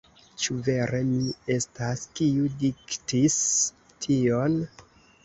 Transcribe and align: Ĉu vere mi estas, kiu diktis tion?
Ĉu 0.43 0.55
vere 0.67 1.01
mi 1.09 1.19
estas, 1.55 2.05
kiu 2.21 2.47
diktis 2.63 3.37
tion? 4.07 4.57